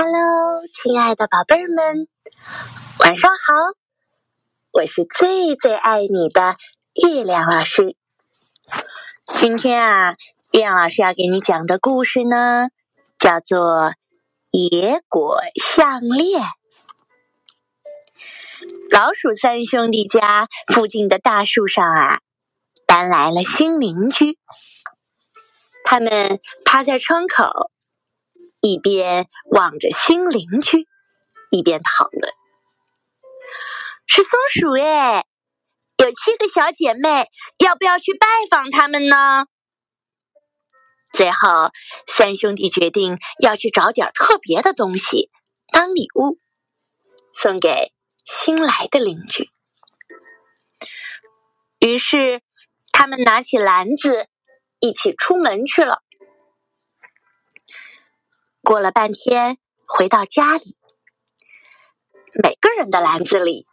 [0.00, 2.06] Hello，亲爱的宝贝儿们，
[3.00, 3.54] 晚上好！
[4.70, 6.54] 我是最最爱你的
[7.02, 7.96] 月亮老师。
[9.26, 10.14] 今天啊，
[10.52, 12.68] 月亮老师要给你讲的故事呢，
[13.18, 13.90] 叫做
[14.52, 15.40] 《野果
[15.74, 16.42] 项链》。
[18.92, 22.20] 老鼠三兄弟家附近的大树上啊，
[22.86, 24.38] 搬来了新邻居。
[25.82, 27.72] 他们趴在窗口。
[28.60, 30.86] 一边望着新邻居，
[31.50, 32.32] 一边讨论
[34.06, 35.24] ：“是松鼠哎，
[35.98, 37.26] 有七个小姐妹，
[37.64, 39.46] 要不要去拜访他们呢？”
[41.12, 41.70] 最后，
[42.06, 45.30] 三兄弟决定要去找点特别的东西
[45.72, 46.38] 当礼物，
[47.32, 47.92] 送给
[48.24, 49.50] 新来的邻居。
[51.78, 52.42] 于是，
[52.92, 54.26] 他们拿起篮子，
[54.80, 56.02] 一起出门去了。
[58.68, 60.76] 过了半天，回到家里，
[62.42, 63.64] 每个人的篮子里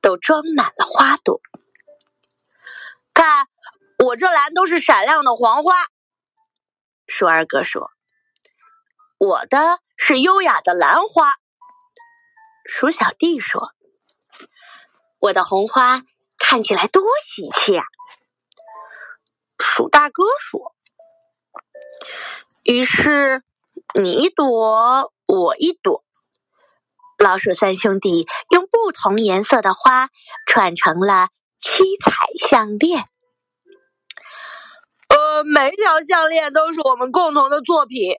[0.00, 1.38] 都装满了花朵。
[3.12, 3.46] 看，
[3.98, 5.74] 我这篮都是闪亮的黄花。
[7.06, 7.90] 鼠二哥说
[9.20, 11.34] ：“我的是优雅的兰花。”
[12.64, 13.74] 鼠小弟说
[15.20, 16.04] ：“我的红花
[16.38, 17.84] 看起来多喜气啊。”
[19.62, 20.74] 鼠大哥说
[22.64, 23.44] ：“于是。”
[23.94, 26.02] 你一朵，我一朵。
[27.18, 30.08] 老鼠三兄弟用不同颜色的花
[30.46, 32.12] 串成了七彩
[32.48, 33.04] 项链。
[35.08, 38.14] 呃，每一条项链都是我们共同的作品。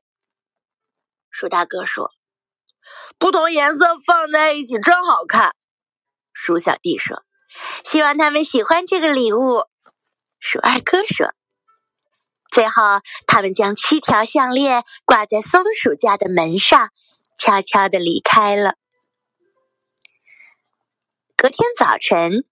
[1.32, 2.12] 鼠大哥说
[3.18, 5.56] ：“不同颜色放在一起真好看。”
[6.34, 7.24] 鼠小弟说
[7.90, 9.66] ：“希望他们喜欢这个礼物。”
[10.40, 11.34] 鼠二哥说。
[12.54, 12.84] 最后，
[13.26, 16.92] 他们将七条项链挂在松鼠家的门上，
[17.36, 18.76] 悄悄的离开了。
[21.36, 22.44] 隔天早晨，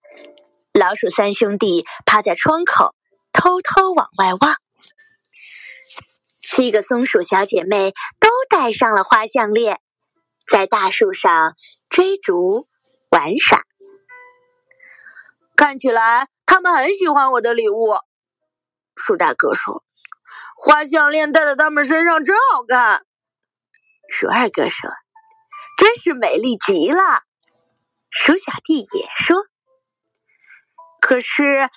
[0.74, 2.96] 老鼠三兄弟趴在窗口，
[3.32, 4.56] 偷偷往外望。
[6.42, 9.80] 七个松鼠小姐妹都戴上了花项链，
[10.48, 11.56] 在大树上
[11.90, 12.68] 追逐
[13.12, 13.62] 玩耍。
[15.56, 18.00] 看起来，他们很喜欢我的礼物。
[18.96, 19.84] 鼠大哥说。
[20.64, 23.04] 花项链戴在他们身上真好看，
[24.08, 24.92] 鼠二哥说
[25.76, 27.02] ：“真是美丽极了。”
[28.12, 29.44] 鼠小弟也说
[31.02, 31.68] ：“可是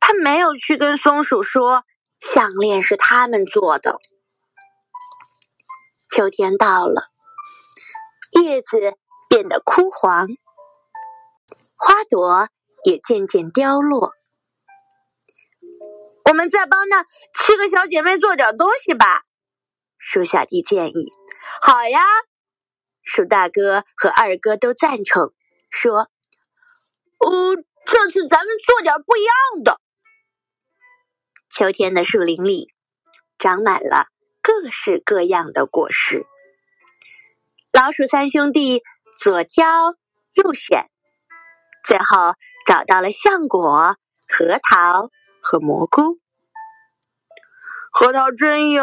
[0.00, 1.84] 他没有去跟松鼠说
[2.18, 3.98] 项链是他们做的。”
[6.08, 7.10] 秋天到了，
[8.30, 8.96] 叶子
[9.28, 10.28] 变得枯黄，
[11.76, 12.48] 花朵
[12.86, 14.14] 也渐渐凋落。
[16.30, 17.02] 我们再帮那
[17.34, 19.24] 七个小姐妹做点东西吧，
[19.98, 21.12] 鼠小弟建议。
[21.60, 22.00] 好呀，
[23.02, 25.32] 鼠大哥和二哥都赞成，
[25.70, 26.08] 说
[27.18, 29.80] ：“哦，这次咱们做点不一样的。”
[31.50, 32.72] 秋天的树林里
[33.36, 34.06] 长满了
[34.40, 36.26] 各式各样的果实。
[37.72, 38.84] 老鼠三兄弟
[39.18, 39.66] 左挑
[40.34, 40.88] 右选，
[41.84, 42.34] 最后
[42.68, 43.96] 找到了橡果、
[44.28, 45.10] 核桃
[45.42, 46.18] 和蘑菇。
[47.92, 48.82] 核桃真硬，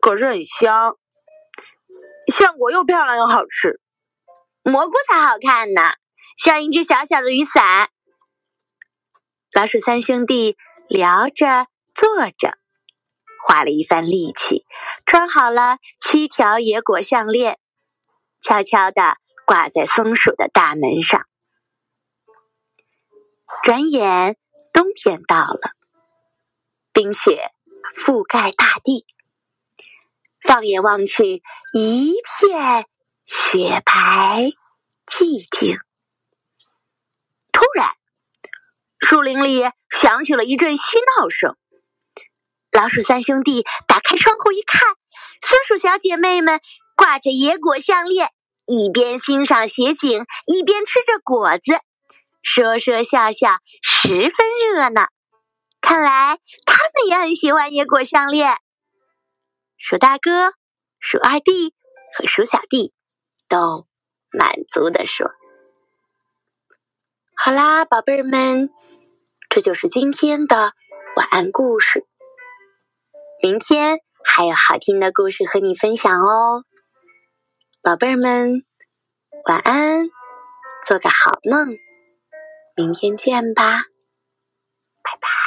[0.00, 0.96] 可是很香。
[2.26, 3.80] 橡果又漂亮又好吃，
[4.62, 5.94] 蘑菇才好看呢，
[6.36, 7.88] 像一只小小的雨伞。
[9.52, 10.56] 老鼠三兄弟
[10.88, 12.08] 聊着坐
[12.38, 12.58] 着，
[13.46, 14.64] 花了一番力气，
[15.04, 17.58] 穿好了七条野果项链，
[18.40, 21.26] 悄悄的挂在松鼠的大门上。
[23.62, 24.36] 转眼
[24.72, 25.72] 冬天到了，
[26.92, 27.52] 冰雪。
[27.94, 29.04] 覆盖大地，
[30.40, 31.42] 放眼望去，
[31.74, 32.86] 一片
[33.26, 34.50] 雪白
[35.04, 35.76] 寂静。
[37.52, 37.86] 突然，
[38.98, 39.62] 树林里
[40.00, 40.82] 响起了一阵嬉
[41.18, 41.56] 闹声。
[42.70, 44.80] 老鼠三兄弟打开窗户一看，
[45.42, 46.60] 松鼠小姐妹们
[46.96, 48.30] 挂着野果项链，
[48.66, 51.78] 一边欣赏雪景，一边吃着果子，
[52.54, 55.06] 说说笑笑，十分热闹。
[55.80, 58.58] 看来他们也很喜欢野果项链。
[59.78, 60.52] 鼠大哥、
[61.00, 61.74] 鼠二弟
[62.14, 62.92] 和鼠小弟
[63.48, 63.86] 都
[64.30, 65.30] 满足的说
[67.34, 68.68] ：“好啦，宝贝儿们，
[69.48, 70.74] 这就是今天的
[71.16, 72.06] 晚安故事。
[73.42, 76.64] 明天还有好听的故事和你分享哦，
[77.80, 78.62] 宝贝儿们，
[79.48, 80.10] 晚安，
[80.86, 81.78] 做个好梦，
[82.74, 83.82] 明天见吧。
[85.02, 85.41] 拜拜。